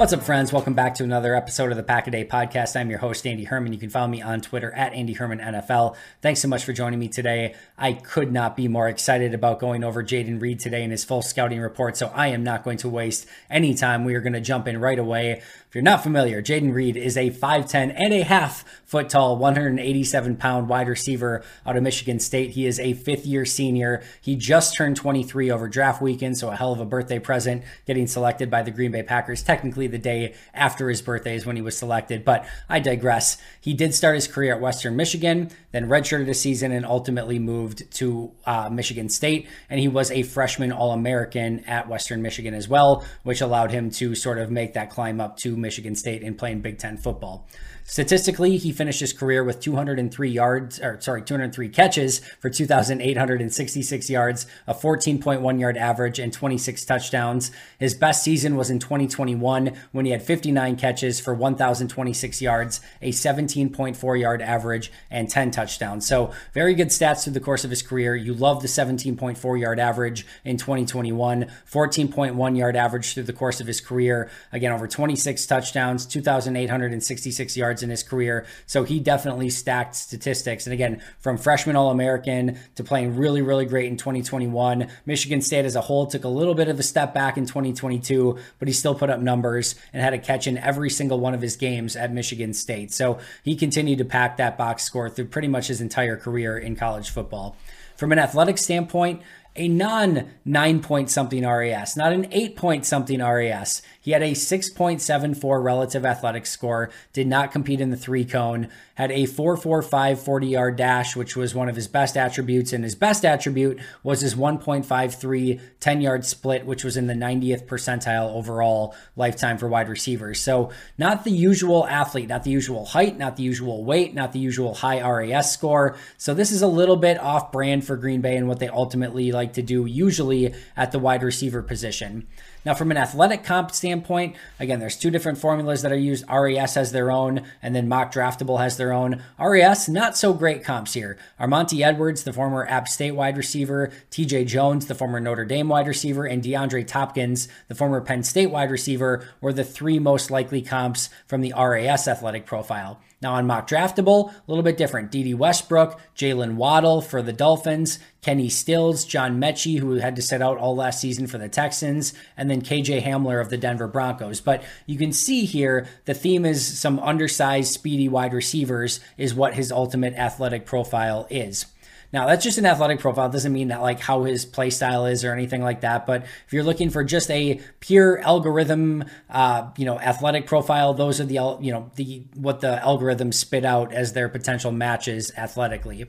[0.00, 0.50] What's up, friends?
[0.50, 2.74] Welcome back to another episode of the Pack a Day podcast.
[2.74, 3.74] I'm your host, Andy Herman.
[3.74, 5.94] You can follow me on Twitter at Andy Herman NFL.
[6.22, 7.54] Thanks so much for joining me today.
[7.76, 11.20] I could not be more excited about going over Jayden Reed today in his full
[11.20, 14.06] scouting report, so I am not going to waste any time.
[14.06, 15.42] We are going to jump in right away.
[15.70, 20.34] If you're not familiar, Jayden Reed is a 5'10 and a half foot tall, 187
[20.34, 22.50] pound wide receiver out of Michigan State.
[22.50, 24.02] He is a fifth year senior.
[24.20, 28.08] He just turned 23 over draft weekend, so a hell of a birthday present getting
[28.08, 29.44] selected by the Green Bay Packers.
[29.44, 33.36] Technically, the day after his birthday is when he was selected, but I digress.
[33.60, 37.88] He did start his career at Western Michigan, then redshirted a season and ultimately moved
[37.92, 39.46] to uh, Michigan State.
[39.68, 43.92] And he was a freshman All American at Western Michigan as well, which allowed him
[43.92, 47.48] to sort of make that climb up to Michigan State and playing Big Ten football.
[47.90, 54.46] Statistically, he finished his career with 203 yards, or sorry, 203 catches for 2,866 yards,
[54.68, 57.50] a 14.1 yard average, and 26 touchdowns.
[57.80, 63.10] His best season was in 2021 when he had 59 catches for 1,026 yards, a
[63.10, 66.06] 17.4 yard average, and 10 touchdowns.
[66.06, 68.14] So, very good stats through the course of his career.
[68.14, 73.66] You love the 17.4 yard average in 2021, 14.1 yard average through the course of
[73.66, 74.30] his career.
[74.52, 78.46] Again, over 26 touchdowns, 2,866 yards yards in his career.
[78.66, 80.66] So he definitely stacked statistics.
[80.66, 85.64] And again, from freshman All American to playing really, really great in 2021, Michigan State
[85.64, 88.74] as a whole took a little bit of a step back in 2022, but he
[88.74, 91.96] still put up numbers and had a catch in every single one of his games
[91.96, 92.92] at Michigan State.
[92.92, 96.76] So he continued to pack that box score through pretty much his entire career in
[96.76, 97.56] college football.
[97.96, 99.20] From an athletic standpoint,
[99.56, 103.82] a non nine point something RAS, not an eight point something RAS.
[104.02, 109.10] He had a 6.74 relative athletic score, did not compete in the three cone, had
[109.10, 112.72] a 4.45 40 yard dash, which was one of his best attributes.
[112.72, 117.66] And his best attribute was his 1.53 10 yard split, which was in the 90th
[117.66, 120.40] percentile overall lifetime for wide receivers.
[120.40, 124.38] So, not the usual athlete, not the usual height, not the usual weight, not the
[124.38, 125.96] usual high RAS score.
[126.16, 129.32] So, this is a little bit off brand for Green Bay and what they ultimately
[129.40, 132.26] like to do, usually at the wide receiver position.
[132.62, 136.26] Now, from an athletic comp standpoint, again, there's two different formulas that are used.
[136.28, 139.22] RAS has their own, and then Mock Draftable has their own.
[139.38, 141.16] RAS, not so great comps here.
[141.40, 145.88] Armanti Edwards, the former App State wide receiver, TJ Jones, the former Notre Dame wide
[145.88, 150.60] receiver, and DeAndre Hopkins, the former Penn State wide receiver, were the three most likely
[150.60, 153.00] comps from the RAS athletic profile.
[153.22, 155.10] Now on mock draftable, a little bit different.
[155.10, 160.40] Dede Westbrook, Jaylen Waddle for the Dolphins, Kenny Stills, John Metchie, who had to sit
[160.40, 164.40] out all last season for the Texans, and then KJ Hamler of the Denver Broncos.
[164.40, 169.54] But you can see here the theme is some undersized, speedy wide receivers is what
[169.54, 171.66] his ultimate athletic profile is.
[172.12, 173.26] Now, that's just an athletic profile.
[173.26, 176.06] It doesn't mean that like how his play style is or anything like that.
[176.06, 181.20] But if you're looking for just a pure algorithm, uh, you know, athletic profile, those
[181.20, 186.06] are the you know the what the algorithms spit out as their potential matches athletically.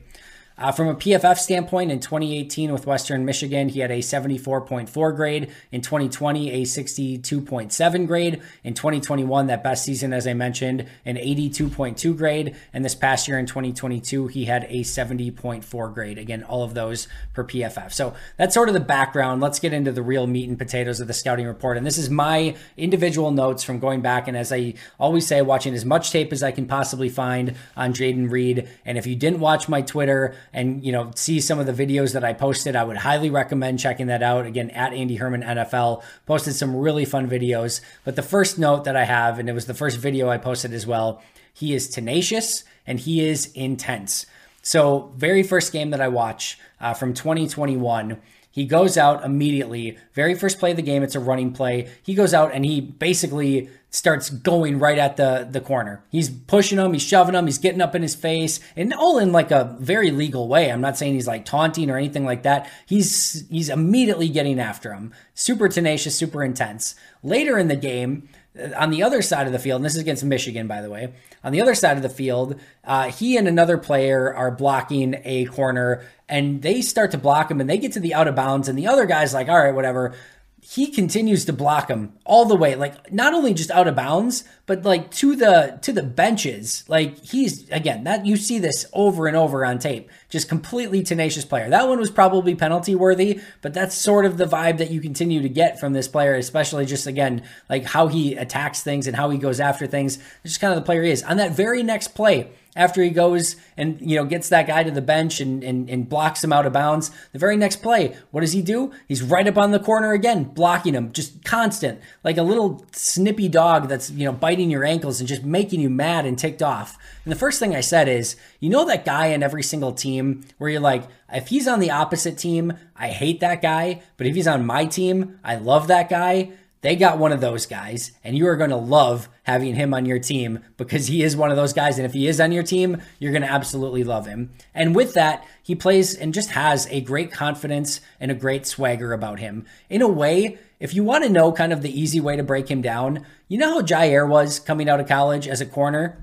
[0.62, 5.50] Uh, from a PFF standpoint, in 2018 with Western Michigan, he had a 74.4 grade.
[5.72, 8.40] In 2020, a 62.7 grade.
[8.62, 12.54] In 2021, that best season, as I mentioned, an 82.2 grade.
[12.72, 16.16] And this past year in 2022, he had a 70.4 grade.
[16.16, 17.92] Again, all of those per PFF.
[17.92, 19.40] So that's sort of the background.
[19.40, 21.76] Let's get into the real meat and potatoes of the scouting report.
[21.76, 24.28] And this is my individual notes from going back.
[24.28, 27.92] And as I always say, watching as much tape as I can possibly find on
[27.92, 28.68] Jayden Reed.
[28.86, 32.12] And if you didn't watch my Twitter, and you know see some of the videos
[32.12, 34.46] that I posted, I would highly recommend checking that out.
[34.46, 37.80] Again, at Andy Herman NFL posted some really fun videos.
[38.04, 40.72] But the first note that I have, and it was the first video I posted
[40.72, 41.22] as well,
[41.52, 44.26] he is tenacious and he is intense.
[44.62, 48.20] So very first game that I watch uh, from 2021.
[48.50, 49.98] He goes out immediately.
[50.12, 51.90] Very first play of the game, it's a running play.
[52.02, 56.02] He goes out and he basically starts going right at the the corner.
[56.10, 59.32] He's pushing him, he's shoving him, he's getting up in his face, and all in
[59.32, 60.72] like a very legal way.
[60.72, 62.68] I'm not saying he's like taunting or anything like that.
[62.86, 65.12] He's he's immediately getting after him.
[65.34, 66.96] Super tenacious, super intense.
[67.22, 68.28] Later in the game,
[68.58, 70.90] uh, on the other side of the field, and this is against Michigan, by the
[70.90, 71.12] way.
[71.44, 75.44] On the other side of the field, uh, he and another player are blocking a
[75.46, 78.68] corner, and they start to block him, and they get to the out of bounds,
[78.68, 80.14] and the other guy's like, "All right, whatever."
[80.64, 84.44] He continues to block him all the way like not only just out of bounds
[84.64, 86.84] but like to the to the benches.
[86.86, 90.08] Like he's again that you see this over and over on tape.
[90.28, 91.68] Just completely tenacious player.
[91.68, 95.42] That one was probably penalty worthy but that's sort of the vibe that you continue
[95.42, 99.30] to get from this player especially just again like how he attacks things and how
[99.30, 100.20] he goes after things.
[100.44, 101.24] Just kind of the player he is.
[101.24, 104.90] On that very next play after he goes and you know gets that guy to
[104.90, 107.10] the bench and, and, and blocks him out of bounds.
[107.32, 108.92] The very next play, what does he do?
[109.08, 113.48] He's right up on the corner again, blocking him, just constant, like a little snippy
[113.48, 116.98] dog that's you know biting your ankles and just making you mad and ticked off.
[117.24, 120.44] And the first thing I said is, you know that guy in every single team
[120.58, 124.34] where you're like, if he's on the opposite team, I hate that guy, but if
[124.34, 126.52] he's on my team, I love that guy.
[126.82, 130.04] They got one of those guys, and you are going to love having him on
[130.04, 131.96] your team because he is one of those guys.
[131.96, 134.50] And if he is on your team, you're going to absolutely love him.
[134.74, 139.12] And with that, he plays and just has a great confidence and a great swagger
[139.12, 139.64] about him.
[139.88, 142.68] In a way, if you want to know kind of the easy way to break
[142.68, 146.18] him down, you know how Jaire was coming out of college as a corner?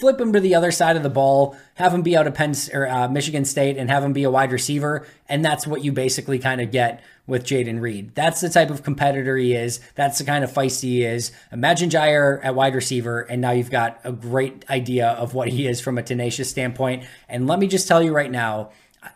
[0.00, 2.52] Flip him to the other side of the ball, have him be out of Penn
[2.72, 5.92] or uh, Michigan State, and have him be a wide receiver, and that's what you
[5.92, 8.12] basically kind of get with Jayden Reed.
[8.16, 9.78] That's the type of competitor he is.
[9.94, 11.30] That's the kind of feisty he is.
[11.52, 15.68] Imagine Jaire at wide receiver, and now you've got a great idea of what he
[15.68, 17.04] is from a tenacious standpoint.
[17.28, 18.70] And let me just tell you right now,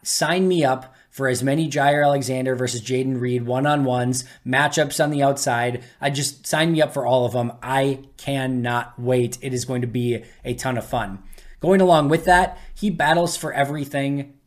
[0.04, 5.02] sign me up for as many Jaire Alexander versus Jayden Reed one on ones, matchups
[5.02, 5.82] on the outside.
[6.00, 7.52] I just sign me up for all of them.
[7.60, 9.36] I cannot wait.
[9.42, 11.22] It is going to be a ton of fun.
[11.58, 14.38] Going along with that, he battles for everything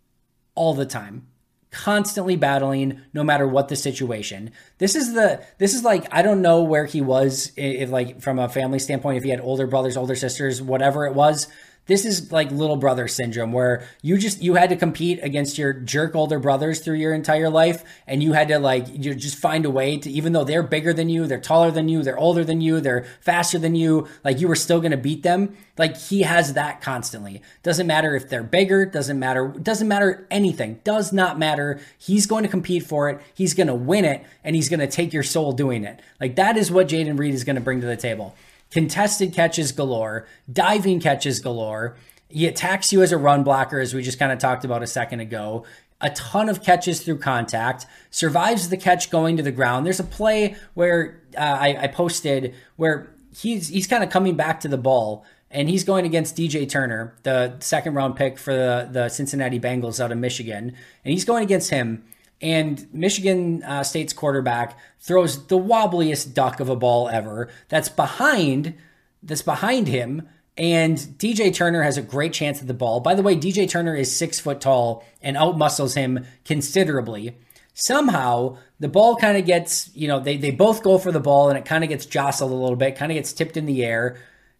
[0.55, 1.27] all the time
[1.71, 4.51] constantly battling no matter what the situation.
[4.77, 8.39] This is the this is like I don't know where he was if like from
[8.39, 11.47] a family standpoint if he had older brothers, older sisters, whatever it was.
[11.91, 15.73] This is like little brother syndrome where you just you had to compete against your
[15.73, 19.65] jerk older brothers through your entire life and you had to like you just find
[19.65, 22.45] a way to even though they're bigger than you, they're taller than you, they're older
[22.45, 25.57] than you, they're faster than you, like you were still going to beat them.
[25.77, 27.41] Like he has that constantly.
[27.61, 30.79] Doesn't matter if they're bigger, doesn't matter doesn't matter anything.
[30.85, 31.81] Does not matter.
[31.97, 33.19] He's going to compete for it.
[33.33, 35.99] He's going to win it and he's going to take your soul doing it.
[36.21, 38.33] Like that is what Jayden Reed is going to bring to the table
[38.71, 41.95] contested catches galore, diving catches galore.
[42.29, 44.87] He attacks you as a run blocker, as we just kind of talked about a
[44.87, 45.65] second ago.
[45.99, 49.85] A ton of catches through contact, survives the catch going to the ground.
[49.85, 54.61] There's a play where uh, I, I posted where he's he's kind of coming back
[54.61, 58.87] to the ball and he's going against DJ Turner, the second round pick for the,
[58.89, 60.73] the Cincinnati Bengals out of Michigan,
[61.03, 62.05] and he's going against him
[62.41, 67.49] And Michigan uh, State's quarterback throws the wobbliest duck of a ball ever.
[67.69, 68.75] That's behind.
[69.21, 70.27] That's behind him.
[70.57, 72.99] And DJ Turner has a great chance at the ball.
[72.99, 77.37] By the way, DJ Turner is six foot tall and outmuscles him considerably.
[77.73, 81.49] Somehow, the ball kind of gets, you know, they, they both go for the ball
[81.49, 83.83] and it kind of gets jostled a little bit, kind of gets tipped in the
[83.83, 84.17] air.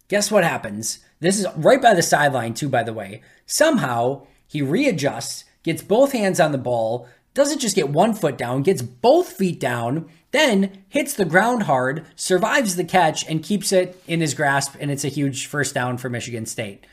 [0.08, 1.00] Guess what happens?
[1.20, 3.22] This is right by the sideline, too, by the way.
[3.46, 8.62] Somehow, he readjusts, gets both hands on the ball, doesn't just get one foot down,
[8.62, 14.02] gets both feet down, then hits the ground hard, survives the catch, and keeps it
[14.06, 16.86] in his grasp, and it's a huge first down for Michigan State.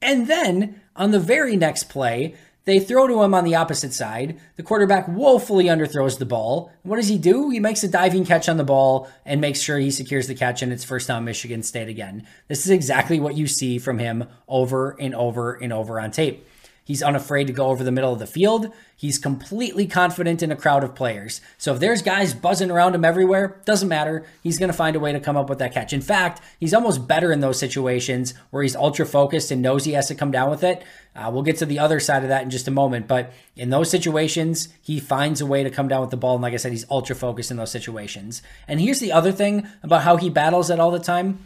[0.00, 2.34] And then on the very next play,
[2.68, 4.38] they throw to him on the opposite side.
[4.56, 6.70] The quarterback woefully underthrows the ball.
[6.82, 7.48] What does he do?
[7.48, 10.60] He makes a diving catch on the ball and makes sure he secures the catch,
[10.60, 12.26] and it's first down Michigan State again.
[12.46, 16.46] This is exactly what you see from him over and over and over on tape.
[16.88, 18.72] He's unafraid to go over the middle of the field.
[18.96, 21.42] He's completely confident in a crowd of players.
[21.58, 24.24] So if there's guys buzzing around him everywhere, doesn't matter.
[24.42, 25.92] He's going to find a way to come up with that catch.
[25.92, 29.92] In fact, he's almost better in those situations where he's ultra focused and knows he
[29.92, 30.82] has to come down with it.
[31.14, 33.06] Uh, we'll get to the other side of that in just a moment.
[33.06, 36.36] But in those situations, he finds a way to come down with the ball.
[36.36, 38.40] And like I said, he's ultra focused in those situations.
[38.66, 41.38] And here's the other thing about how he battles it all the time.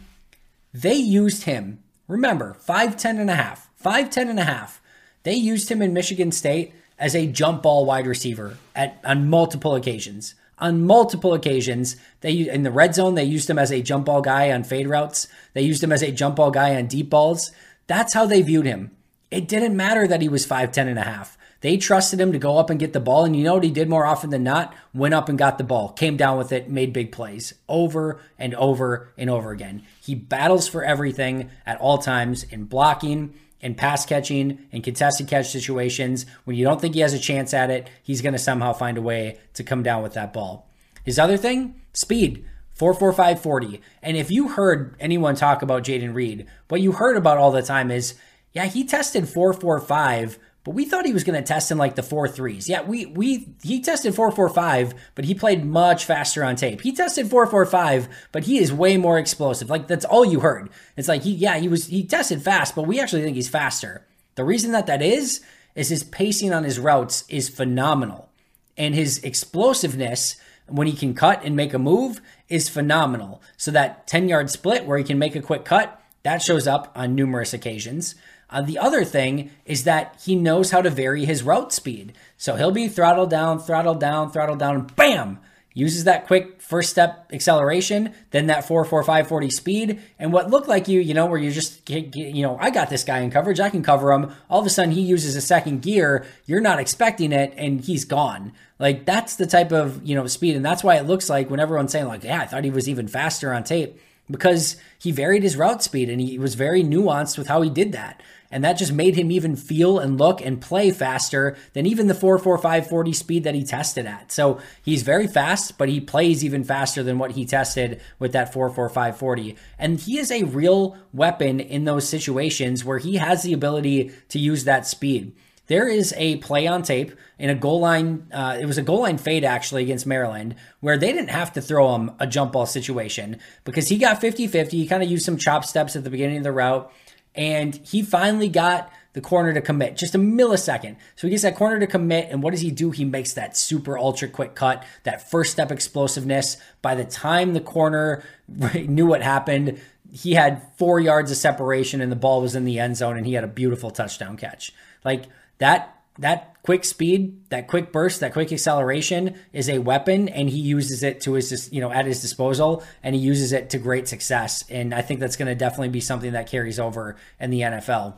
[0.73, 4.79] They used him, remember, 5'10 and a half, 5'10 and a half
[5.23, 9.75] they used him in Michigan State as a jump ball wide receiver at on multiple
[9.75, 10.35] occasions.
[10.59, 14.21] On multiple occasions, they in the red zone they used him as a jump ball
[14.21, 15.27] guy on fade routes.
[15.53, 17.51] They used him as a jump ball guy on deep balls.
[17.87, 18.91] That's how they viewed him.
[19.31, 21.37] It didn't matter that he was 5'10 and a half.
[21.61, 23.23] They trusted him to go up and get the ball.
[23.23, 24.75] And you know what he did more often than not?
[24.93, 28.53] Went up and got the ball, came down with it, made big plays over and
[28.55, 29.83] over and over again.
[30.01, 35.49] He battles for everything at all times in blocking, in pass catching and contested catch
[35.49, 38.73] situations, when you don't think he has a chance at it, he's going to somehow
[38.73, 40.69] find a way to come down with that ball.
[41.03, 42.45] His other thing, speed.
[42.75, 43.81] 44540.
[44.01, 47.61] And if you heard anyone talk about Jayden Reed, what you heard about all the
[47.61, 48.15] time is,
[48.51, 52.03] yeah, he tested 445 but we thought he was going to test in like the
[52.03, 52.69] four threes.
[52.69, 56.81] Yeah, we we he tested four four five, but he played much faster on tape.
[56.81, 59.69] He tested four four five, but he is way more explosive.
[59.69, 60.69] Like that's all you heard.
[60.95, 64.05] It's like he yeah he was he tested fast, but we actually think he's faster.
[64.35, 65.41] The reason that that is
[65.75, 68.29] is his pacing on his routes is phenomenal,
[68.77, 73.41] and his explosiveness when he can cut and make a move is phenomenal.
[73.57, 76.91] So that ten yard split where he can make a quick cut that shows up
[76.95, 78.15] on numerous occasions.
[78.53, 82.13] Uh, the other thing is that he knows how to vary his route speed.
[82.37, 85.39] So he'll be throttled down, throttled down, throttled down, bam!
[85.75, 90.01] Uses that quick first step acceleration, then that 4 4 5 40 speed.
[90.19, 93.03] And what looked like you, you know, where you just, you know, I got this
[93.03, 94.31] guy in coverage, I can cover him.
[94.51, 98.05] All of a sudden he uses a second gear, you're not expecting it, and he's
[98.05, 98.53] gone.
[98.77, 100.55] Like that's the type of, you know, speed.
[100.55, 102.87] And that's why it looks like when everyone's saying, like, yeah, I thought he was
[102.87, 103.99] even faster on tape
[104.29, 107.91] because he varied his route speed and he was very nuanced with how he did
[107.91, 108.21] that.
[108.49, 112.13] And that just made him even feel and look and play faster than even the
[112.13, 114.31] 445 40 speed that he tested at.
[114.31, 118.53] So he's very fast, but he plays even faster than what he tested with that
[118.53, 119.55] 445 40.
[119.79, 124.37] And he is a real weapon in those situations where he has the ability to
[124.37, 125.33] use that speed.
[125.67, 128.27] There is a play on tape in a goal line.
[128.31, 131.61] Uh, it was a goal line fade actually against Maryland where they didn't have to
[131.61, 134.77] throw him a jump ball situation because he got 50 50.
[134.77, 136.91] He kind of used some chop steps at the beginning of the route
[137.35, 140.95] and he finally got the corner to commit just a millisecond.
[141.15, 142.91] So he gets that corner to commit, and what does he do?
[142.91, 146.57] He makes that super ultra quick cut, that first step explosiveness.
[146.81, 148.23] By the time the corner
[148.73, 149.79] knew what happened,
[150.11, 153.25] he had four yards of separation, and the ball was in the end zone, and
[153.25, 154.73] he had a beautiful touchdown catch.
[155.05, 155.25] Like
[155.63, 160.59] that that quick speed, that quick burst, that quick acceleration is a weapon, and he
[160.59, 164.07] uses it to his, you know, at his disposal, and he uses it to great
[164.07, 164.63] success.
[164.69, 168.15] And I think that's going to definitely be something that carries over in the NFL.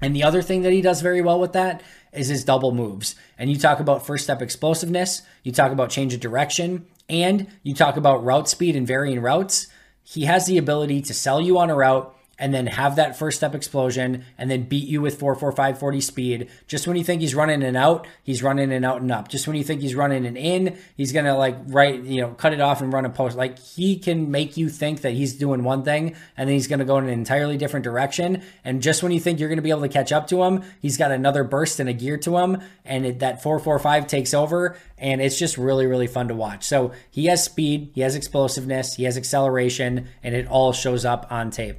[0.00, 1.82] And the other thing that he does very well with that
[2.12, 3.16] is his double moves.
[3.38, 7.74] And you talk about first step explosiveness, you talk about change of direction, and you
[7.74, 9.66] talk about route speed and varying routes.
[10.04, 13.38] He has the ability to sell you on a route and then have that first
[13.38, 16.48] step explosion and then beat you with 445 40 speed.
[16.66, 19.28] Just when you think he's running and out, he's running and out and up.
[19.28, 22.30] Just when you think he's running and in, he's going to like right, you know,
[22.30, 23.36] cut it off and run a post.
[23.36, 26.78] Like he can make you think that he's doing one thing and then he's going
[26.78, 28.42] to go in an entirely different direction.
[28.64, 30.62] And just when you think you're going to be able to catch up to him,
[30.80, 34.76] he's got another burst and a gear to him and it, that 445 takes over
[34.96, 36.64] and it's just really really fun to watch.
[36.64, 41.26] So he has speed, he has explosiveness, he has acceleration and it all shows up
[41.30, 41.78] on tape.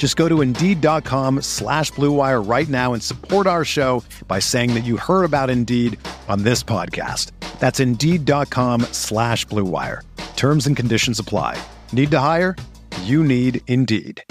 [0.00, 4.84] Just go to Indeed.com slash BlueWire right now and support our show by saying that
[4.84, 7.32] you heard about Indeed on this podcast.
[7.58, 10.00] That's Indeed.com slash BlueWire.
[10.36, 11.62] Terms and conditions apply.
[11.92, 12.56] Need to hire?
[13.02, 14.24] You need Indeed.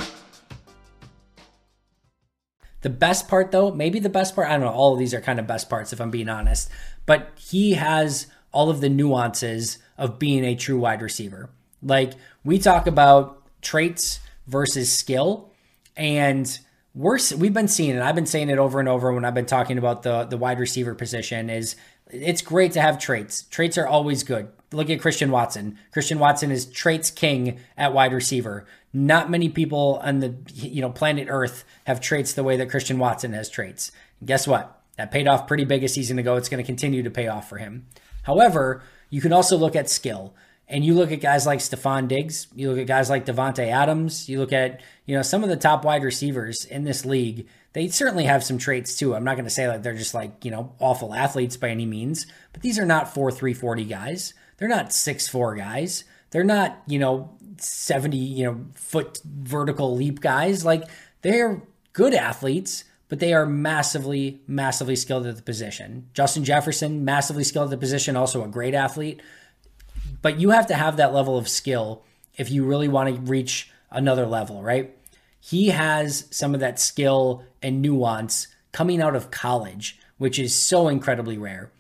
[2.82, 5.22] The best part, though, maybe the best part, I don't know, all of these are
[5.22, 6.72] kind of best parts if I'm being honest,
[7.06, 11.52] but he has all of the nuances of being a true wide receiver.
[11.84, 15.49] Like we talk about traits versus skill,
[16.00, 16.60] and
[16.96, 18.02] we're we've been seeing it.
[18.02, 20.60] I've been saying it over and over when I've been talking about the the wide
[20.60, 21.50] receiver position.
[21.50, 21.76] Is
[22.10, 23.44] it's great to have traits.
[23.44, 24.48] Traits are always good.
[24.72, 25.78] Look at Christian Watson.
[25.92, 28.66] Christian Watson is traits king at wide receiver.
[28.94, 32.98] Not many people on the you know planet Earth have traits the way that Christian
[32.98, 33.92] Watson has traits.
[34.20, 34.82] And guess what?
[34.98, 36.38] That paid off pretty big a season ago.
[36.38, 37.88] It's going to continue to pay off for him.
[38.24, 40.34] However, you can also look at skill.
[40.72, 44.30] And you look at guys like Stefon Diggs, you look at guys like Davante Adams,
[44.30, 47.48] you look at, you know, some of the top wide receivers in this league.
[47.74, 49.16] They certainly have some traits too.
[49.16, 51.88] I'm not going to say that they're just like, you know, awful athletes by any
[51.88, 54.36] means, but these are not 4 340 guys.
[54.58, 56.04] They're not 6 4 guys.
[56.30, 60.64] They're not, you know, 70, you know, foot vertical leap guys.
[60.64, 60.84] Like
[61.24, 66.10] they're good athletes, but they are massively, massively skilled at the position.
[66.14, 69.20] Justin Jefferson, massively skilled at the position, also a great athlete.
[70.22, 72.04] But you have to have that level of skill
[72.36, 74.96] if you really want to reach another level, right?
[75.40, 80.88] He has some of that skill and nuance coming out of college, which is so
[80.88, 81.72] incredibly rare.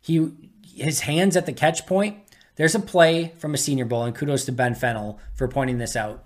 [0.00, 0.30] He
[0.74, 2.18] his hands at the catch point.
[2.56, 5.96] There's a play from a Senior Bowl, and kudos to Ben Fennell for pointing this
[5.96, 6.22] out.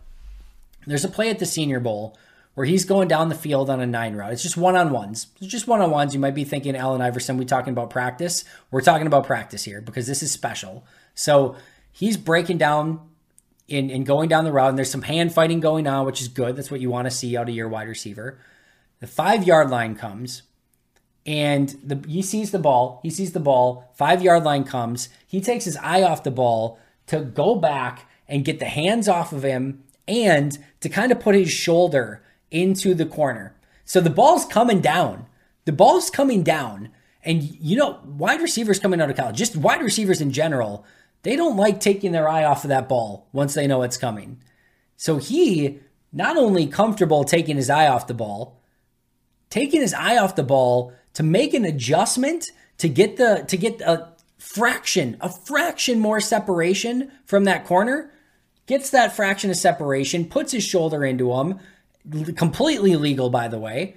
[0.87, 2.17] There's a play at the Senior Bowl
[2.55, 4.33] where he's going down the field on a nine route.
[4.33, 5.29] It's just one on ones.
[5.41, 6.15] It's just one on ones.
[6.15, 8.45] You might be thinking, Allen Iverson, we talking about practice.
[8.71, 10.85] We're talking about practice here because this is special.
[11.21, 11.57] So
[11.93, 13.01] he's breaking down
[13.69, 16.29] and, and going down the route, and there's some hand fighting going on, which is
[16.29, 16.57] good.
[16.57, 18.39] That's what you want to see out of your wide receiver.
[19.01, 20.43] The five yard line comes,
[21.27, 23.01] and the, he sees the ball.
[23.03, 23.93] He sees the ball.
[23.95, 25.11] Five yard line comes.
[25.27, 26.79] He takes his eye off the ball
[27.09, 31.35] to go back and get the hands off of him and to kind of put
[31.35, 33.55] his shoulder into the corner.
[33.85, 35.27] So the ball's coming down.
[35.67, 36.89] The ball's coming down.
[37.23, 40.87] And you know, wide receivers coming out of college, just wide receivers in general,
[41.23, 44.43] they don't like taking their eye off of that ball once they know it's coming.
[44.97, 45.81] So he
[46.13, 48.61] not only comfortable taking his eye off the ball,
[49.49, 52.47] taking his eye off the ball to make an adjustment
[52.79, 58.13] to get the to get a fraction, a fraction more separation from that corner,
[58.67, 61.59] gets that fraction of separation, puts his shoulder into him,
[62.37, 63.97] completely legal by the way,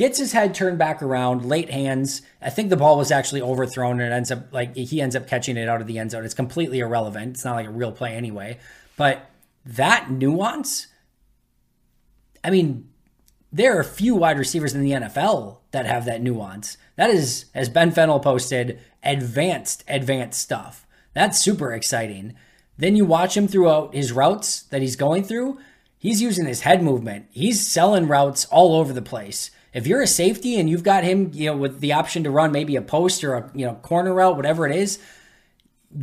[0.00, 2.22] gets his head turned back around, late hands.
[2.40, 5.28] I think the ball was actually overthrown and it ends up like he ends up
[5.28, 6.24] catching it out of the end zone.
[6.24, 7.34] It's completely irrelevant.
[7.34, 8.56] It's not like a real play anyway.
[8.96, 9.30] But
[9.66, 10.86] that nuance,
[12.42, 12.88] I mean,
[13.52, 16.78] there are a few wide receivers in the NFL that have that nuance.
[16.96, 20.86] That is, as Ben Fennell posted, advanced, advanced stuff.
[21.12, 22.36] That's super exciting.
[22.78, 25.58] Then you watch him throughout his routes that he's going through.
[25.98, 27.26] He's using his head movement.
[27.32, 29.50] He's selling routes all over the place.
[29.72, 32.52] If you're a safety and you've got him, you know, with the option to run
[32.52, 34.98] maybe a post or a you know corner route, whatever it is,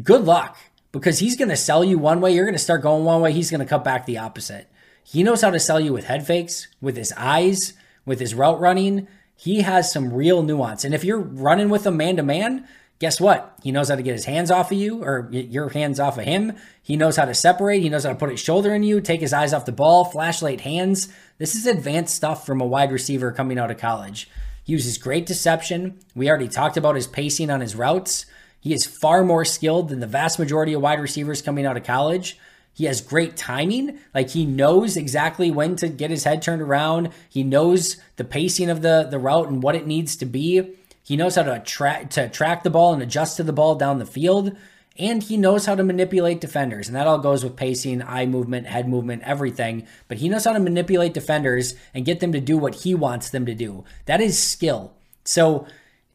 [0.03, 0.57] good luck
[0.91, 2.33] because he's going to sell you one way.
[2.33, 3.31] You're going to start going one way.
[3.31, 4.69] He's going to cut back the opposite.
[5.03, 7.73] He knows how to sell you with head fakes, with his eyes,
[8.05, 9.07] with his route running.
[9.35, 10.83] He has some real nuance.
[10.83, 12.67] And if you're running with him man to man,
[12.99, 13.57] guess what?
[13.63, 16.25] He knows how to get his hands off of you or your hands off of
[16.25, 16.53] him.
[16.81, 17.81] He knows how to separate.
[17.81, 20.05] He knows how to put his shoulder in you, take his eyes off the ball,
[20.05, 21.09] flashlight hands.
[21.37, 24.29] This is advanced stuff from a wide receiver coming out of college.
[24.63, 25.99] He uses great deception.
[26.15, 28.25] We already talked about his pacing on his routes.
[28.59, 31.83] He is far more skilled than the vast majority of wide receivers coming out of
[31.83, 32.37] college.
[32.73, 33.97] He has great timing.
[34.13, 37.09] Like he knows exactly when to get his head turned around.
[37.29, 40.75] He knows the pacing of the, the route and what it needs to be.
[41.07, 43.97] He knows how to track to track the ball and adjust to the ball down
[43.97, 44.57] the field.
[44.97, 46.87] And he knows how to manipulate defenders.
[46.87, 49.87] And that all goes with pacing, eye movement, head movement, everything.
[50.09, 53.29] But he knows how to manipulate defenders and get them to do what he wants
[53.29, 53.85] them to do.
[54.05, 54.95] That is skill.
[55.23, 55.65] So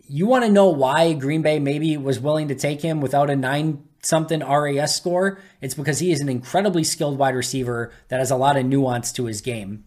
[0.07, 3.37] you want to know why Green Bay maybe was willing to take him without a
[3.37, 5.41] nine something RAS score?
[5.63, 9.11] It's because he is an incredibly skilled wide receiver that has a lot of nuance
[9.13, 9.85] to his game.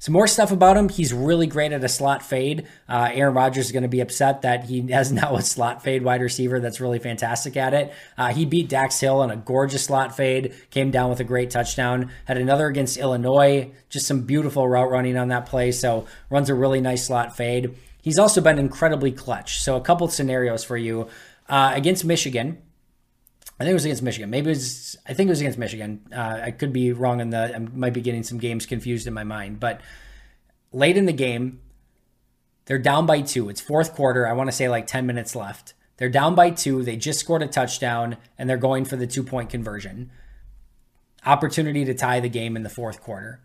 [0.00, 0.88] Some more stuff about him.
[0.88, 2.66] He's really great at a slot fade.
[2.88, 6.02] Uh, Aaron Rodgers is going to be upset that he has now a slot fade
[6.02, 7.92] wide receiver that's really fantastic at it.
[8.16, 11.50] Uh, he beat Dax Hill on a gorgeous slot fade, came down with a great
[11.50, 12.10] touchdown.
[12.24, 15.70] Had another against Illinois, just some beautiful route running on that play.
[15.70, 17.76] So runs a really nice slot fade.
[18.00, 19.60] He's also been incredibly clutch.
[19.60, 21.08] So a couple scenarios for you
[21.46, 22.56] uh, against Michigan.
[23.60, 24.30] I think it was against Michigan.
[24.30, 24.96] Maybe it was.
[25.06, 26.00] I think it was against Michigan.
[26.10, 27.54] Uh, I could be wrong in the.
[27.54, 29.60] I might be getting some games confused in my mind.
[29.60, 29.82] But
[30.72, 31.60] late in the game,
[32.64, 33.50] they're down by two.
[33.50, 34.26] It's fourth quarter.
[34.26, 35.74] I want to say like ten minutes left.
[35.98, 36.82] They're down by two.
[36.82, 40.10] They just scored a touchdown, and they're going for the two point conversion.
[41.26, 43.42] Opportunity to tie the game in the fourth quarter.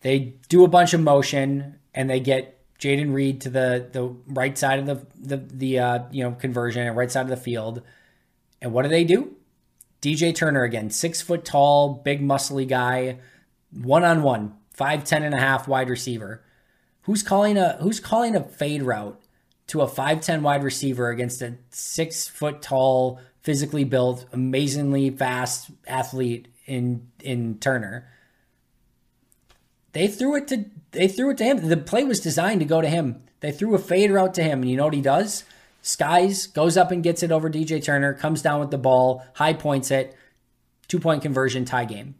[0.00, 4.56] They do a bunch of motion, and they get Jayden Reed to the the right
[4.56, 7.82] side of the the the uh, you know conversion and right side of the field
[8.60, 9.36] and what do they do?
[10.02, 13.18] DJ Turner again, six foot tall, big muscly guy,
[13.72, 16.42] one on one, five ten and a half wide receiver.
[17.02, 19.20] Who's calling a who's calling a fade route
[19.68, 25.70] to a five ten wide receiver against a six foot tall, physically built, amazingly fast
[25.86, 28.08] athlete in in Turner?
[29.92, 31.68] They threw it to they threw it to him.
[31.68, 33.22] The play was designed to go to him.
[33.40, 35.44] They threw a fade route to him, and you know what he does?
[35.86, 39.52] Skies goes up and gets it over DJ Turner, comes down with the ball, high
[39.52, 40.16] points it,
[40.88, 42.16] two point conversion, tie game.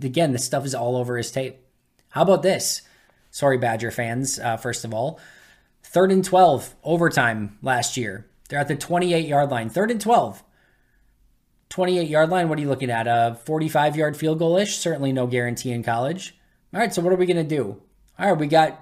[0.00, 1.58] Again, this stuff is all over his tape.
[2.10, 2.82] How about this?
[3.32, 5.18] Sorry, Badger fans, uh, first of all.
[5.82, 8.28] Third and 12, overtime last year.
[8.48, 9.68] They're at the 28 yard line.
[9.68, 10.44] Third and 12.
[11.70, 13.08] 28 yard line, what are you looking at?
[13.08, 14.78] A 45 yard field goal ish?
[14.78, 16.38] Certainly no guarantee in college.
[16.72, 17.82] All right, so what are we going to do?
[18.16, 18.78] All right, we got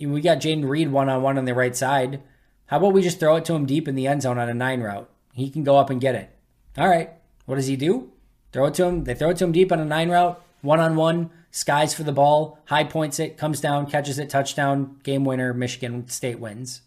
[0.00, 2.20] we got Jayden Reed one on one on the right side.
[2.66, 4.54] How about we just throw it to him deep in the end zone on a
[4.54, 5.08] nine route?
[5.32, 6.30] He can go up and get it.
[6.78, 7.10] All right.
[7.46, 8.10] What does he do?
[8.52, 9.04] Throw it to him.
[9.04, 11.30] They throw it to him deep on a nine route, one on one.
[11.50, 15.54] Skies for the ball, high points it, comes down, catches it, touchdown, game winner.
[15.54, 16.80] Michigan State wins.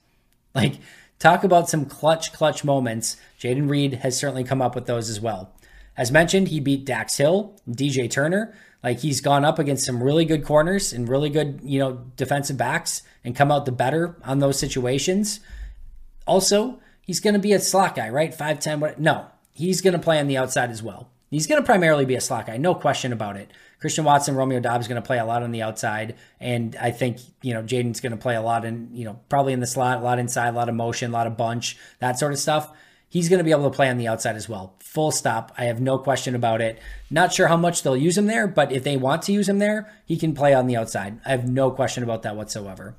[0.54, 0.80] Like,
[1.20, 3.16] talk about some clutch, clutch moments.
[3.40, 5.54] Jayden Reed has certainly come up with those as well.
[5.96, 8.54] As mentioned, he beat Dax Hill, DJ Turner.
[8.84, 12.58] Like he's gone up against some really good corners and really good, you know, defensive
[12.58, 15.40] backs and come out the better on those situations.
[16.28, 18.38] Also, he's going to be a slot guy, right?
[18.38, 18.80] 5'10.
[18.80, 19.00] What?
[19.00, 21.10] No, he's going to play on the outside as well.
[21.30, 23.52] He's going to primarily be a slot guy, no question about it.
[23.80, 26.92] Christian Watson, Romeo Doubs is going to play a lot on the outside, and I
[26.92, 29.68] think you know Jayden's going to play a lot in you know probably in the
[29.68, 32.40] slot, a lot inside, a lot of motion, a lot of bunch, that sort of
[32.40, 32.72] stuff.
[33.10, 34.76] He's going to be able to play on the outside as well.
[34.80, 35.54] Full stop.
[35.58, 36.78] I have no question about it.
[37.10, 39.60] Not sure how much they'll use him there, but if they want to use him
[39.60, 41.22] there, he can play on the outside.
[41.26, 42.96] I have no question about that whatsoever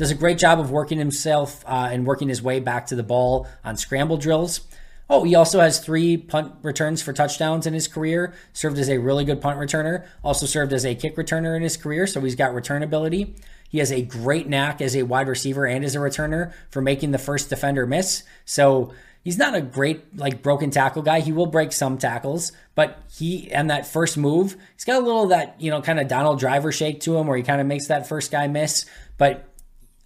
[0.00, 3.02] does a great job of working himself uh, and working his way back to the
[3.02, 4.62] ball on scramble drills.
[5.10, 8.32] Oh, he also has three punt returns for touchdowns in his career.
[8.54, 10.06] Served as a really good punt returner.
[10.24, 13.34] Also served as a kick returner in his career, so he's got return ability.
[13.68, 17.10] He has a great knack as a wide receiver and as a returner for making
[17.10, 18.22] the first defender miss.
[18.46, 21.20] So he's not a great like broken tackle guy.
[21.20, 25.26] He will break some tackles, but he and that first move, he's got a little
[25.26, 27.88] that you know kind of Donald Driver shake to him, where he kind of makes
[27.88, 28.86] that first guy miss.
[29.18, 29.49] But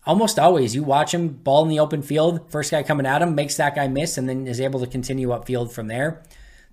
[0.06, 3.34] almost always you watch him ball in the open field, first guy coming at him
[3.34, 6.22] makes that guy miss and then is able to continue upfield from there.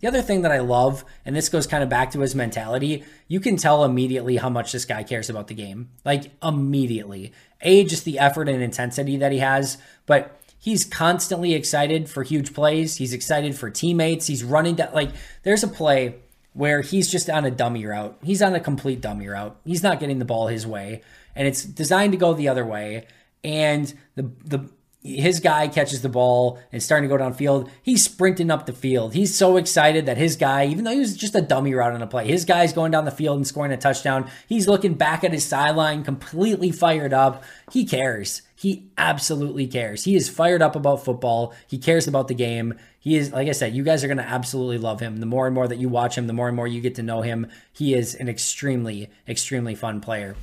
[0.01, 3.03] The other thing that I love, and this goes kind of back to his mentality,
[3.27, 5.89] you can tell immediately how much this guy cares about the game.
[6.03, 7.33] Like immediately.
[7.61, 12.51] A, just the effort and intensity that he has, but he's constantly excited for huge
[12.53, 12.97] plays.
[12.97, 14.25] He's excited for teammates.
[14.25, 15.11] He's running down, like,
[15.43, 16.15] there's a play
[16.53, 18.17] where he's just on a dummy route.
[18.23, 19.55] He's on a complete dummy route.
[19.63, 21.01] He's not getting the ball his way,
[21.35, 23.05] and it's designed to go the other way
[23.43, 24.69] and the the
[25.03, 27.69] his guy catches the ball and starting to go downfield.
[27.81, 29.13] He's sprinting up the field.
[29.13, 32.03] He's so excited that his guy, even though he was just a dummy route on
[32.03, 34.29] a play, his guy's going down the field and scoring a touchdown.
[34.47, 37.43] He's looking back at his sideline, completely fired up.
[37.71, 38.43] He cares.
[38.55, 40.03] He absolutely cares.
[40.03, 41.55] He is fired up about football.
[41.67, 42.75] He cares about the game.
[42.99, 45.17] He is, like I said, you guys are going to absolutely love him.
[45.17, 47.03] The more and more that you watch him, the more and more you get to
[47.03, 47.47] know him.
[47.73, 50.35] He is an extremely, extremely fun player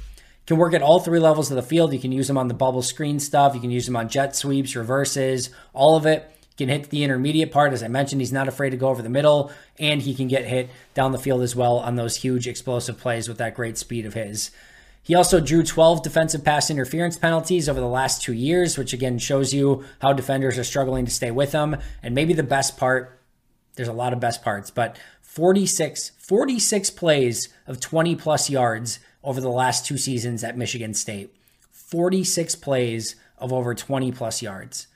[0.49, 1.93] can work at all three levels of the field.
[1.93, 3.55] You can use them on the bubble screen stuff.
[3.55, 6.27] You can use them on jet sweeps, reverses, all of it.
[6.57, 7.75] Can hit the intermediate part.
[7.75, 10.47] As I mentioned, he's not afraid to go over the middle, and he can get
[10.47, 14.07] hit down the field as well on those huge explosive plays with that great speed
[14.07, 14.51] of his.
[15.03, 19.19] He also drew 12 defensive pass interference penalties over the last two years, which again
[19.19, 21.77] shows you how defenders are struggling to stay with him.
[22.03, 23.21] And maybe the best part
[23.75, 29.40] there's a lot of best parts, but 46, 46 plays of 20 plus yards over
[29.40, 31.35] the last two seasons at Michigan State.
[31.70, 34.87] 46 plays of over 20 plus yards.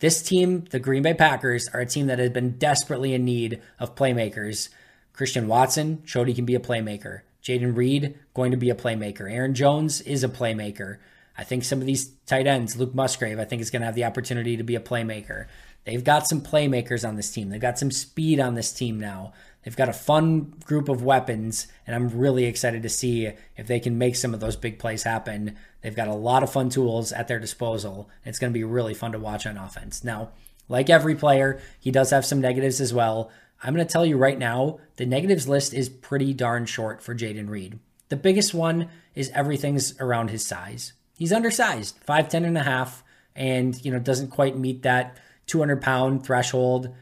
[0.00, 3.60] This team, the Green Bay Packers, are a team that has been desperately in need
[3.80, 4.68] of playmakers.
[5.12, 7.22] Christian Watson showed he can be a playmaker.
[7.42, 9.30] Jayden Reed, going to be a playmaker.
[9.32, 10.98] Aaron Jones is a playmaker.
[11.36, 13.94] I think some of these tight ends, Luke Musgrave, I think is going to have
[13.94, 15.46] the opportunity to be a playmaker.
[15.84, 17.48] They've got some playmakers on this team.
[17.48, 19.32] They've got some speed on this team now.
[19.68, 23.80] They've got a fun group of weapons, and I'm really excited to see if they
[23.80, 25.58] can make some of those big plays happen.
[25.82, 28.08] They've got a lot of fun tools at their disposal.
[28.24, 30.02] It's going to be really fun to watch on offense.
[30.02, 30.30] Now,
[30.70, 33.30] like every player, he does have some negatives as well.
[33.62, 37.14] I'm going to tell you right now, the negatives list is pretty darn short for
[37.14, 37.78] Jayden Reed.
[38.08, 40.94] The biggest one is everything's around his size.
[41.12, 43.04] He's undersized, 5'10 and a half,
[43.36, 46.94] and you know, doesn't quite meet that 200 pound threshold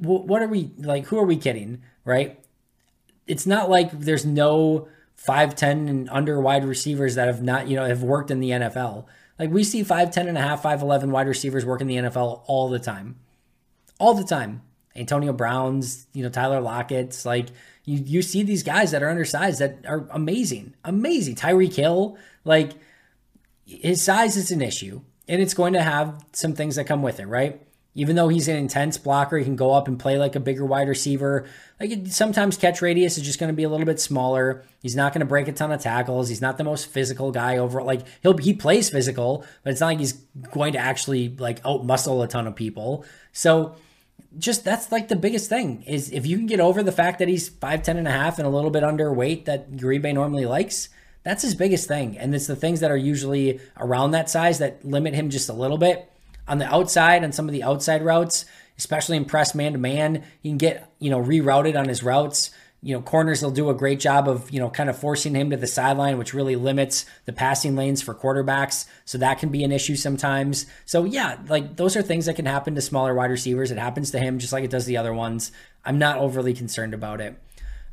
[0.00, 1.06] what are we like?
[1.06, 1.82] Who are we kidding?
[2.04, 2.38] Right?
[3.26, 4.88] It's not like there's no
[5.22, 9.06] 5'10 and under wide receivers that have not, you know, have worked in the NFL.
[9.38, 12.68] Like we see 5'10 and a half, 5'11 wide receivers work in the NFL all
[12.68, 13.16] the time.
[13.98, 14.62] All the time.
[14.96, 17.48] Antonio Brown's, you know, Tyler Lockett's, like
[17.84, 20.74] you you see these guys that are undersized that are amazing.
[20.84, 21.36] Amazing.
[21.36, 22.72] Tyreek Hill, like
[23.64, 27.20] his size is an issue and it's going to have some things that come with
[27.20, 27.62] it, right?
[27.94, 30.64] Even though he's an intense blocker, he can go up and play like a bigger
[30.64, 31.46] wide receiver.
[31.80, 34.64] Like sometimes catch radius is just going to be a little bit smaller.
[34.80, 36.28] He's not going to break a ton of tackles.
[36.28, 37.86] He's not the most physical guy overall.
[37.86, 40.12] Like he'll he plays physical, but it's not like he's
[40.52, 43.04] going to actually like out muscle a ton of people.
[43.32, 43.74] So
[44.38, 47.28] just that's like the biggest thing is if you can get over the fact that
[47.28, 50.88] he's 5'10 and a half and a little bit underweight that Green Bay normally likes,
[51.22, 52.16] that's his biggest thing.
[52.18, 55.54] And it's the things that are usually around that size that limit him just a
[55.54, 56.10] little bit
[56.48, 58.44] on the outside on some of the outside routes,
[58.78, 60.24] especially in press man to man.
[60.40, 62.50] He can get, you know, rerouted on his routes.
[62.80, 65.50] You know, corners will do a great job of, you know, kind of forcing him
[65.50, 68.86] to the sideline, which really limits the passing lanes for quarterbacks.
[69.04, 70.64] So that can be an issue sometimes.
[70.86, 73.72] So, yeah, like those are things that can happen to smaller wide receivers.
[73.72, 75.50] It happens to him just like it does the other ones.
[75.84, 77.36] I'm not overly concerned about it.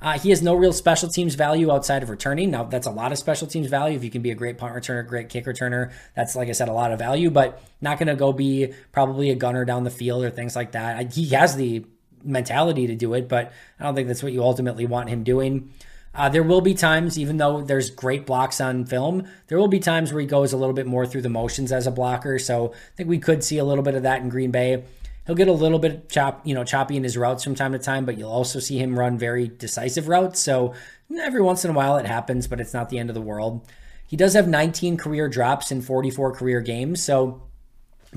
[0.05, 2.51] Uh, he has no real special teams value outside of returning.
[2.51, 3.97] Now, that's a lot of special teams value.
[3.97, 6.69] If you can be a great punt returner, great kick returner, that's, like I said,
[6.69, 9.89] a lot of value, but not going to go be probably a gunner down the
[9.89, 11.11] field or things like that.
[11.13, 11.87] He has the
[12.23, 15.73] mentality to do it, but I don't think that's what you ultimately want him doing.
[16.13, 19.79] Uh, there will be times, even though there's great blocks on film, there will be
[19.79, 22.37] times where he goes a little bit more through the motions as a blocker.
[22.37, 24.83] So I think we could see a little bit of that in Green Bay.
[25.25, 27.79] He'll get a little bit chop, you know, choppy in his routes from time to
[27.79, 30.39] time, but you'll also see him run very decisive routes.
[30.39, 30.73] So
[31.19, 33.67] every once in a while it happens, but it's not the end of the world.
[34.07, 37.01] He does have 19 career drops in 44 career games.
[37.01, 37.41] So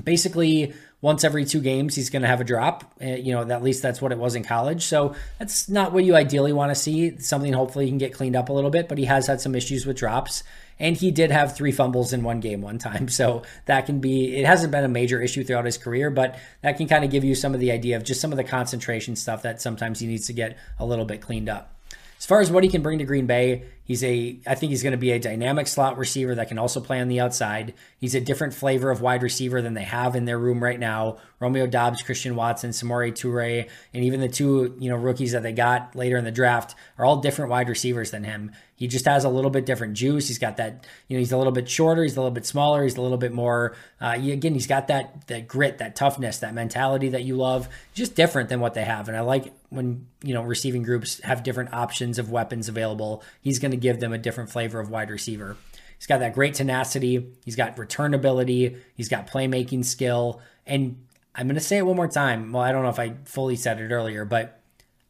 [0.03, 2.83] basically, once every two games, he's going to have a drop.
[3.01, 4.85] Uh, you know, at least that's what it was in college.
[4.85, 7.17] So that's not what you ideally want to see.
[7.19, 9.55] Something hopefully he can get cleaned up a little bit, but he has had some
[9.55, 10.43] issues with drops.
[10.77, 13.07] And he did have three fumbles in one game one time.
[13.19, 16.77] So that can be, it hasn't been a major issue throughout his career, but that
[16.77, 19.17] can kind of give you some of the idea of just some of the concentration
[19.17, 21.78] stuff that sometimes he needs to get a little bit cleaned up.
[22.19, 24.83] As far as what he can bring to Green Bay, he's a I think he's
[24.83, 27.73] going to be a dynamic slot receiver that can also play on the outside.
[27.97, 31.17] He's a different flavor of wide receiver than they have in their room right now.
[31.39, 35.53] Romeo Doubs, Christian Watson, Samori Toure, and even the two, you know, rookies that they
[35.53, 38.51] got later in the draft are all different wide receivers than him.
[38.79, 40.29] He just has a little bit different juice.
[40.29, 42.83] He's got that, you know, he's a little bit shorter, he's a little bit smaller,
[42.83, 43.75] he's a little bit more.
[43.99, 47.67] Uh, again, he's got that that grit, that toughness, that mentality that you love.
[47.93, 51.43] Just different than what they have, and I like when you know receiving groups have
[51.43, 53.21] different options of weapons available.
[53.41, 55.57] He's going to give them a different flavor of wide receiver.
[55.97, 57.33] He's got that great tenacity.
[57.43, 58.77] He's got return ability.
[58.95, 60.39] He's got playmaking skill.
[60.65, 62.53] And I'm going to say it one more time.
[62.53, 64.58] Well, I don't know if I fully said it earlier, but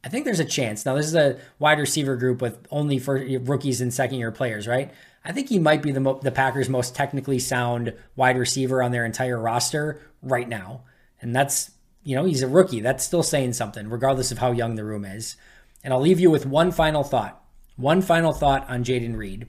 [0.04, 0.86] I think there's a chance.
[0.86, 4.68] Now, this is a wide receiver group with only for rookies and second year players,
[4.68, 4.92] right?
[5.26, 8.92] I think he might be the, mo- the Packers' most technically sound wide receiver on
[8.92, 10.84] their entire roster right now.
[11.22, 11.72] And that's,
[12.04, 12.80] you know, he's a rookie.
[12.80, 15.36] That's still saying something, regardless of how young the room is.
[15.84, 17.44] And I'll leave you with one final thought.
[17.76, 19.48] One final thought on Jayden Reed.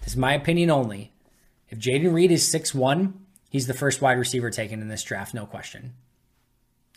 [0.00, 1.12] This is my opinion only.
[1.68, 3.12] If Jayden Reed is 6'1,
[3.50, 5.94] he's the first wide receiver taken in this draft, no question.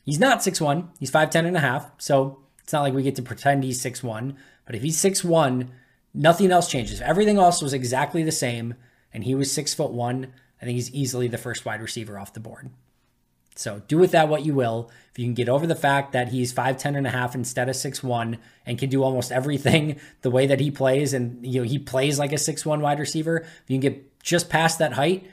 [0.03, 3.21] He's not 6'1, he's 5'10 and a half, so it's not like we get to
[3.21, 5.67] pretend he's 6'1, but if he's 6'1,
[6.13, 7.01] nothing else changes.
[7.01, 8.75] If everything else was exactly the same
[9.13, 10.27] and he was 6 foot 1,
[10.61, 12.69] I think he's easily the first wide receiver off the board.
[13.55, 14.89] So do with that what you will.
[15.11, 17.75] If you can get over the fact that he's 5'10 and a half instead of
[17.75, 21.77] 6'1 and can do almost everything the way that he plays, and you know, he
[21.77, 25.27] plays like a 6'1 wide receiver, if you can get just past that height,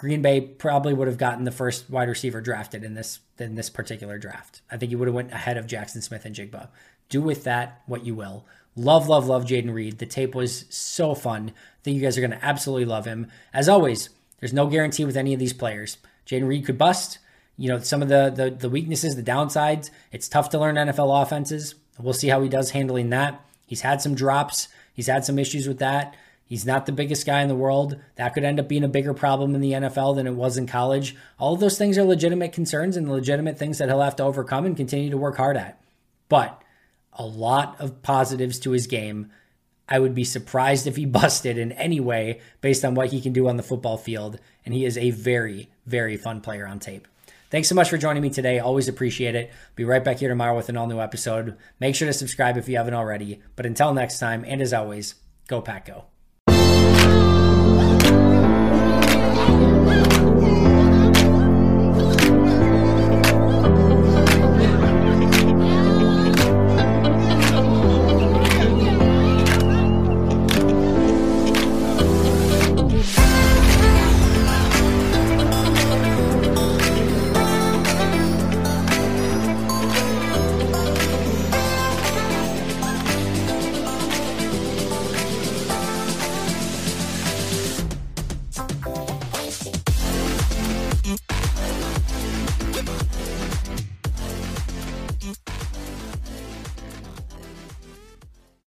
[0.00, 3.68] Green Bay probably would have gotten the first wide receiver drafted in this in this
[3.68, 4.62] particular draft.
[4.70, 6.68] I think he would have went ahead of Jackson Smith-Njigba.
[7.10, 8.46] Do with that what you will.
[8.74, 9.98] Love, love, love Jayden Reed.
[9.98, 11.50] The tape was so fun.
[11.50, 13.26] I think you guys are going to absolutely love him.
[13.52, 14.08] As always,
[14.38, 15.98] there's no guarantee with any of these players.
[16.26, 17.18] Jayden Reed could bust.
[17.58, 19.90] You know, some of the, the the weaknesses, the downsides.
[20.12, 21.74] It's tough to learn NFL offenses.
[21.98, 23.44] We'll see how he does handling that.
[23.66, 24.68] He's had some drops.
[24.94, 26.14] He's had some issues with that.
[26.50, 27.96] He's not the biggest guy in the world.
[28.16, 30.66] That could end up being a bigger problem in the NFL than it was in
[30.66, 31.14] college.
[31.38, 34.66] All of those things are legitimate concerns and legitimate things that he'll have to overcome
[34.66, 35.80] and continue to work hard at.
[36.28, 36.60] But
[37.12, 39.30] a lot of positives to his game.
[39.88, 43.32] I would be surprised if he busted in any way based on what he can
[43.32, 44.40] do on the football field.
[44.66, 47.06] And he is a very, very fun player on tape.
[47.50, 48.58] Thanks so much for joining me today.
[48.58, 49.52] Always appreciate it.
[49.76, 51.56] Be right back here tomorrow with an all new episode.
[51.78, 53.40] Make sure to subscribe if you haven't already.
[53.54, 55.14] But until next time, and as always,
[55.46, 56.06] go Pack Go.